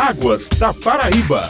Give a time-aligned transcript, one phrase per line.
[0.00, 1.42] Águas da Paraíba.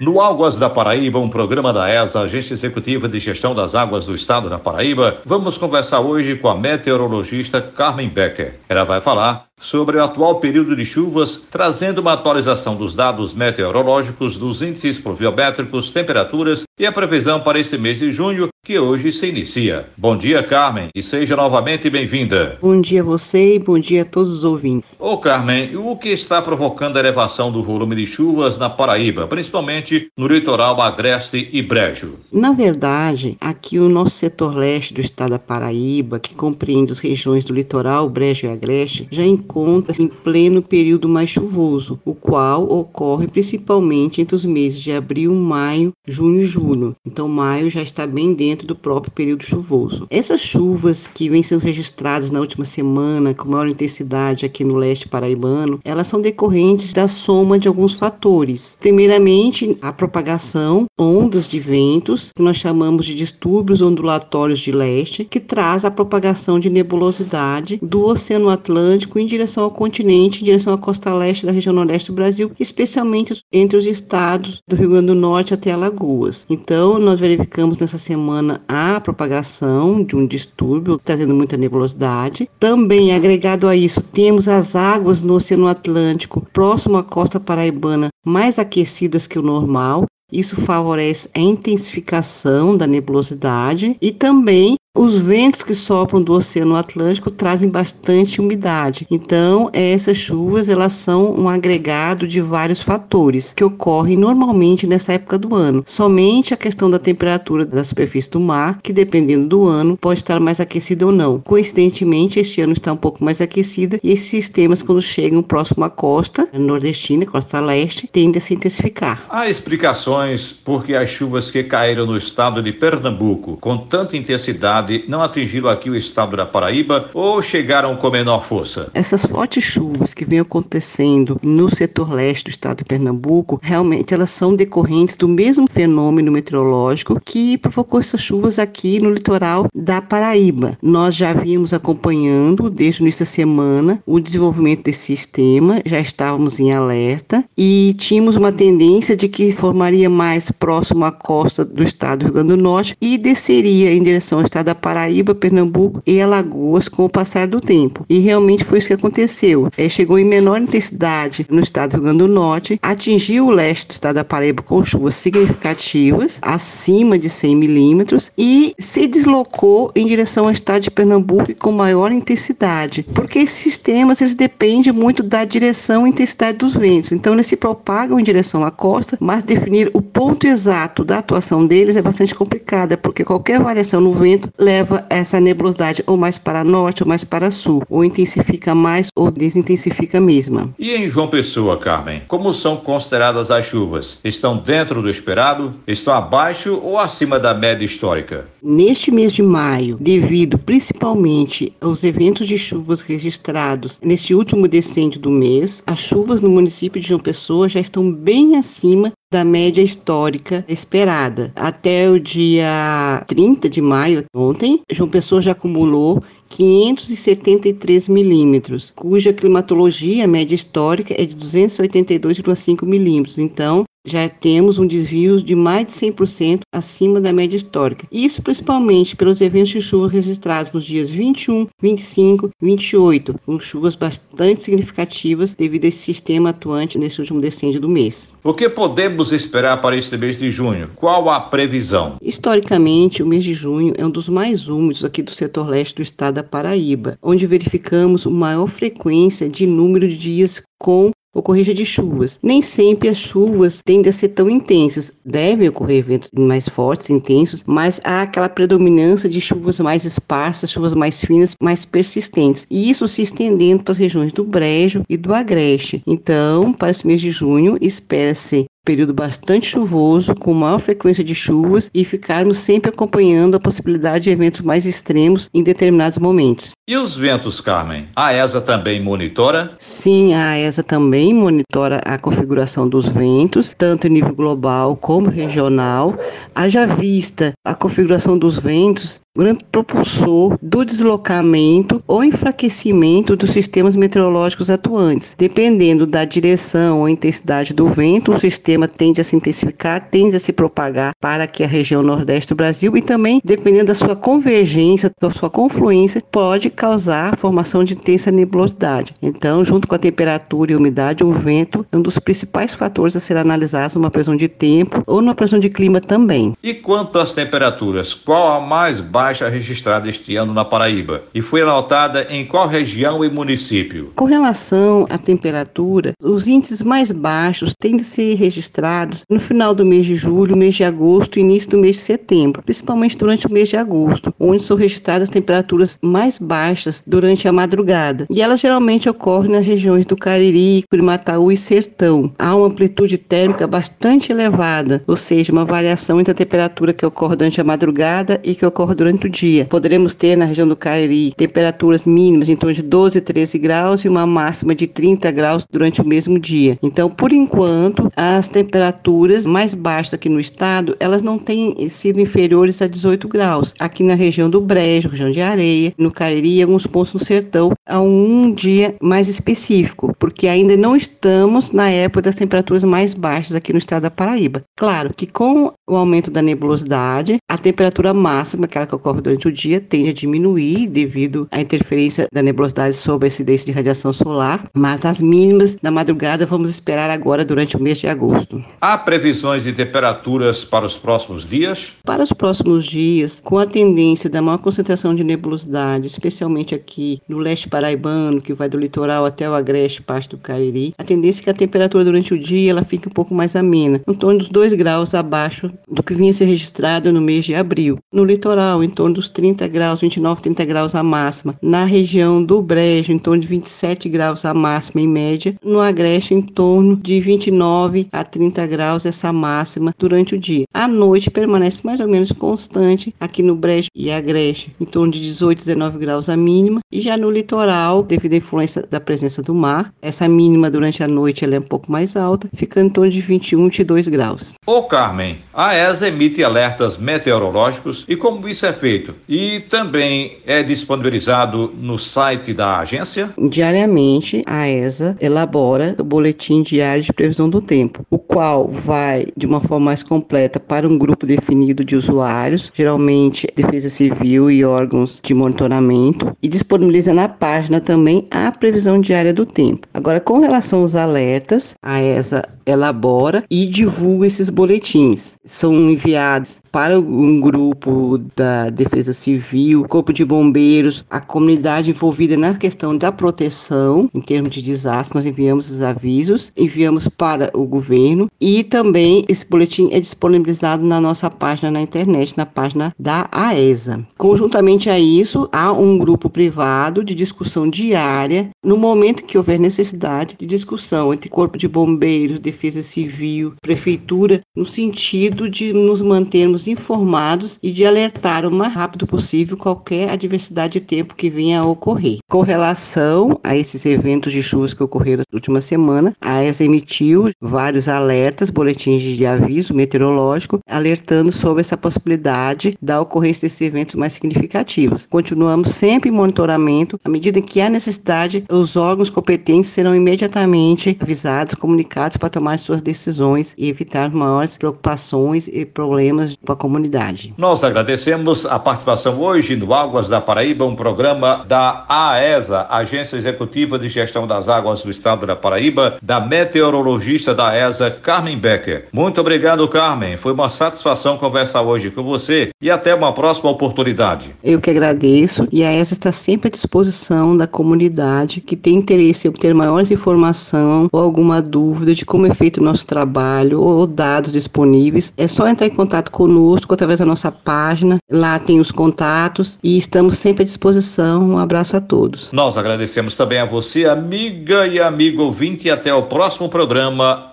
[0.00, 4.14] No Águas da Paraíba, um programa da ESA, Agência Executiva de Gestão das Águas do
[4.14, 8.60] Estado da Paraíba, vamos conversar hoje com a meteorologista Carmen Becker.
[8.68, 14.36] Ela vai falar sobre o atual período de chuvas, trazendo uma atualização dos dados meteorológicos,
[14.36, 19.26] dos índices pluviométricos, temperaturas e a previsão para este mês de junho, que hoje se
[19.26, 19.86] inicia.
[19.96, 22.58] Bom dia, Carmen, e seja novamente bem-vinda.
[22.60, 24.96] Bom dia a você e bom dia a todos os ouvintes.
[24.98, 30.08] Ô, Carmen, o que está provocando a elevação do volume de chuvas na Paraíba, principalmente
[30.16, 32.14] no litoral agreste e brejo?
[32.32, 37.44] Na verdade, aqui o nosso setor leste do estado da Paraíba, que compreende as regiões
[37.44, 43.28] do litoral, brejo e agreste, já encontra-se em pleno período mais chuvoso, o qual ocorre
[43.28, 46.96] principalmente entre os meses de abril, maio, junho e julho.
[47.06, 50.06] Então, maio já está bem dentro do próprio período chuvoso.
[50.10, 55.08] Essas chuvas que vêm sendo registradas na última semana com maior intensidade aqui no leste
[55.08, 58.76] paraibano, elas são decorrentes da soma de alguns fatores.
[58.80, 65.38] Primeiramente, a propagação, ondas de ventos, que nós chamamos de distúrbios ondulatórios de leste, que
[65.38, 70.78] traz a propagação de nebulosidade do Oceano Atlântico em direção ao continente, em direção à
[70.78, 75.14] costa leste da região nordeste do Brasil, especialmente entre os estados do Rio Grande do
[75.14, 76.46] Norte até Alagoas.
[76.48, 82.48] Então, nós verificamos nessa semana a propagação de um distúrbio trazendo muita nebulosidade.
[82.58, 88.58] Também, agregado a isso, temos as águas no Oceano Atlântico, próximo à costa paraibana, mais
[88.58, 95.74] aquecidas que o normal, isso favorece a intensificação da nebulosidade e também os ventos que
[95.74, 99.06] sopram do Oceano Atlântico trazem bastante umidade.
[99.10, 105.36] Então, essas chuvas elas são um agregado de vários fatores que ocorrem normalmente nessa época
[105.36, 105.82] do ano.
[105.84, 110.38] Somente a questão da temperatura da superfície do mar, que dependendo do ano, pode estar
[110.38, 111.40] mais aquecida ou não.
[111.40, 115.90] Coincidentemente, este ano está um pouco mais aquecida e esses sistemas, quando chegam próximo à
[115.90, 119.24] costa nordestina, costa leste, tendem a se intensificar.
[119.28, 124.83] Há explicações por que as chuvas que caíram no estado de Pernambuco com tanta intensidade
[125.08, 128.90] não atingiram aqui o estado da Paraíba ou chegaram com menor força?
[128.94, 134.30] Essas fortes chuvas que vêm acontecendo no setor leste do estado de Pernambuco, realmente elas
[134.30, 140.78] são decorrentes do mesmo fenômeno meteorológico que provocou essas chuvas aqui no litoral da Paraíba.
[140.82, 146.60] Nós já vimos acompanhando desde o início da semana o desenvolvimento desse sistema, já estávamos
[146.60, 152.20] em alerta e tínhamos uma tendência de que formaria mais próximo à costa do estado
[152.20, 156.20] do Rio Grande do Norte e desceria em direção ao estado da Paraíba, Pernambuco e
[156.20, 158.04] Alagoas com o passar do tempo.
[158.08, 159.68] E realmente foi isso que aconteceu.
[159.76, 163.88] É, chegou em menor intensidade no estado do Rio Grande do Norte, atingiu o leste
[163.88, 170.06] do estado da Paraíba com chuvas significativas, acima de 100 milímetros, e se deslocou em
[170.06, 175.44] direção ao estado de Pernambuco com maior intensidade, porque esses sistemas eles dependem muito da
[175.44, 177.12] direção e intensidade dos ventos.
[177.12, 181.66] Então eles se propagam em direção à costa, mas definir o ponto exato da atuação
[181.66, 186.64] deles é bastante complicada, porque qualquer variação no vento leva essa nebulosidade ou mais para
[186.64, 190.74] norte ou mais para sul, ou intensifica mais ou desintensifica mesmo.
[190.78, 194.18] E em João Pessoa, Carmen, como são consideradas as chuvas?
[194.24, 195.74] Estão dentro do esperado?
[195.86, 198.46] Estão abaixo ou acima da média histórica?
[198.62, 205.30] Neste mês de maio, devido principalmente aos eventos de chuvas registrados neste último decênio do
[205.30, 210.64] mês, as chuvas no município de João Pessoa já estão bem acima da média histórica
[210.68, 211.52] esperada.
[211.56, 220.28] Até o dia 30 de maio, ontem, João Pessoa já acumulou 573 milímetros, cuja climatologia
[220.28, 223.38] média histórica é de 282,5 milímetros.
[223.38, 228.06] Então, já temos um desvio de mais de 100% acima da média histórica.
[228.12, 233.94] Isso principalmente pelos eventos de chuva registrados nos dias 21, 25 e 28, com chuvas
[233.94, 238.32] bastante significativas devido a esse sistema atuante nesse último decênio do mês.
[238.42, 240.90] O que podemos esperar para este mês de junho?
[240.96, 242.16] Qual a previsão?
[242.20, 246.02] Historicamente, o mês de junho é um dos mais úmidos aqui do setor leste do
[246.02, 252.38] estado da Paraíba, onde verificamos maior frequência de número de dias com ocorrência de chuvas.
[252.42, 255.12] Nem sempre as chuvas tendem a ser tão intensas.
[255.24, 260.94] Devem ocorrer eventos mais fortes, intensos, mas há aquela predominância de chuvas mais esparsas, chuvas
[260.94, 262.66] mais finas, mais persistentes.
[262.70, 266.02] E isso se estendendo para as regiões do Brejo e do Agreste.
[266.06, 271.90] Então, para esse mês de junho, espera-se período bastante chuvoso, com maior frequência de chuvas
[271.94, 276.72] e ficarmos sempre acompanhando a possibilidade de eventos mais extremos em determinados momentos.
[276.86, 278.08] E os ventos, Carmen?
[278.14, 279.74] A ESA também monitora?
[279.78, 286.14] Sim, a ESA também monitora a configuração dos ventos, tanto em nível global como regional.
[286.54, 294.70] Haja vista a configuração dos ventos grande propulsor do deslocamento ou enfraquecimento dos sistemas meteorológicos
[294.70, 295.34] atuantes.
[295.36, 300.40] Dependendo da direção ou intensidade do vento, o sistema tende a se intensificar, tende a
[300.40, 305.10] se propagar para aqui a região nordeste do Brasil e também, dependendo da sua convergência,
[305.20, 309.16] da sua confluência, pode causar a formação de intensa nebulosidade.
[309.20, 313.16] Então, junto com a temperatura e a umidade, o vento é um dos principais fatores
[313.16, 316.56] a ser analisados numa previsão de tempo ou numa previsão de clima também.
[316.62, 321.22] E quanto às temperaturas, qual a mais baixa registrada este ano na Paraíba?
[321.34, 324.12] E foi anotada em qual região e município?
[324.14, 329.84] Com relação à temperatura, os índices mais baixos têm de ser registrados no final do
[329.84, 333.52] mês de julho, mês de agosto e início do mês de setembro, principalmente durante o
[333.52, 338.26] mês de agosto, onde são registradas temperaturas mais baixas durante a madrugada.
[338.30, 342.32] E elas geralmente ocorrem nas regiões do Cariri, Curimataú e Sertão.
[342.38, 347.36] Há uma amplitude térmica bastante elevada, ou seja, uma variação entre a temperatura que ocorre
[347.36, 349.64] durante a madrugada e que ocorre durante o dia.
[349.64, 354.08] Poderemos ter na região do Cariri temperaturas mínimas em torno de 12, 13 graus e
[354.08, 356.78] uma máxima de 30 graus durante o mesmo dia.
[356.82, 362.80] Então, por enquanto, as temperaturas mais baixas aqui no estado, elas não têm sido inferiores
[362.82, 363.74] a 18 graus.
[363.78, 368.00] Aqui na região do Brejo, região de Areia, no Cariri alguns pontos no Sertão, há
[368.00, 373.72] um dia mais específico, porque ainda não estamos na época das temperaturas mais baixas aqui
[373.72, 374.62] no estado da Paraíba.
[374.76, 379.52] Claro que com o aumento da nebulosidade, a temperatura máxima, aquela que ocorre durante o
[379.52, 384.66] dia, tende a diminuir devido à interferência da nebulosidade sobre a incidência de radiação solar,
[384.72, 388.64] mas as mínimas da madrugada vamos esperar agora durante o mês de agosto.
[388.80, 391.92] Há previsões de temperaturas para os próximos dias?
[392.02, 397.38] Para os próximos dias, com a tendência da maior concentração de nebulosidade, especialmente aqui no
[397.38, 401.44] leste paraibano, que vai do litoral até o agreste, parte do Cariri, a tendência é
[401.44, 404.48] que a temperatura durante o dia ela fique um pouco mais amena, em torno dos
[404.48, 407.98] 2 graus abaixo do que vinha a ser registrado no mês de abril.
[408.12, 411.54] No litoral, em torno dos 30 graus, 29, 30 graus a máxima.
[411.60, 415.54] Na região do Brejo, em torno de 27 graus a máxima em média.
[415.62, 420.64] No agreste, em torno de 29 a 30 graus essa máxima durante o dia.
[420.72, 425.20] À noite permanece mais ou menos constante aqui no Brejo e agreste, em torno de
[425.20, 426.80] 18, 19 graus a mínima.
[426.90, 431.08] E já no litoral, devido à influência da presença do mar, essa mínima durante a
[431.08, 434.54] noite ela é um pouco mais alta, ficando em torno de 21, 22 graus.
[434.66, 438.83] Ô Carmen, a ESA emite alertas meteorológicos e como isso é feito?
[439.28, 443.32] E também é disponibilizado no site da agência?
[443.50, 449.46] Diariamente, a ESA elabora o boletim diário de previsão do tempo, o qual vai de
[449.46, 455.20] uma forma mais completa para um grupo definido de usuários, geralmente Defesa Civil e órgãos
[455.22, 459.86] de monitoramento, e disponibiliza na página também a previsão diária do tempo.
[459.94, 465.36] Agora, com relação aos alertas, a ESA elabora e divulga esses boletins.
[465.44, 472.54] São enviados para um grupo da Defesa Civil, Corpo de Bombeiros, a comunidade envolvida na
[472.54, 475.16] questão da proteção em termos de desastre.
[475.16, 481.00] Nós enviamos os avisos, enviamos para o governo e também esse boletim é disponibilizado na
[481.00, 484.06] nossa página na internet, na página da AESA.
[484.16, 490.36] Conjuntamente a isso, há um grupo privado de discussão diária no momento que houver necessidade
[490.38, 497.58] de discussão entre Corpo de Bombeiros, Defesa Civil, Prefeitura, no sentido de nos mantermos informados
[497.62, 502.18] e de alertar o mais rápido possível qualquer adversidade de tempo que venha a ocorrer.
[502.28, 507.30] Com relação a esses eventos de chuvas que ocorreram na última semana, a ESA emitiu
[507.40, 508.13] vários alertas,
[508.52, 515.06] boletins de aviso meteorológico, alertando sobre essa possibilidade da ocorrência desses eventos mais significativos.
[515.06, 521.54] Continuamos sempre em monitoramento, à medida que há necessidade, os órgãos competentes serão imediatamente avisados,
[521.54, 527.34] comunicados para tomar suas decisões e evitar maiores preocupações e problemas para a comunidade.
[527.36, 533.78] Nós agradecemos a participação hoje no Águas da Paraíba, um programa da AESA, Agência Executiva
[533.78, 538.84] de Gestão das Águas do Estado da Paraíba, da meteorologista da ESA, Carmen Becker.
[538.92, 540.18] Muito obrigado, Carmen.
[540.18, 544.36] Foi uma satisfação conversar hoje com você e até uma próxima oportunidade.
[544.44, 549.26] Eu que agradeço e a ESA está sempre à disposição da comunidade que tem interesse
[549.26, 553.86] em obter maiores informações ou alguma dúvida de como é feito o nosso trabalho ou
[553.86, 555.12] dados disponíveis.
[555.16, 557.96] É só entrar em contato conosco através da nossa página.
[558.10, 561.30] Lá tem os contatos e estamos sempre à disposição.
[561.30, 562.32] Um abraço a todos.
[562.32, 567.32] Nós agradecemos também a você, amiga e amigo ouvinte, e até o próximo programa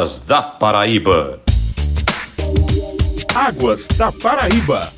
[0.00, 1.40] Águas da Paraíba.
[3.34, 4.90] Águas da Paraíba.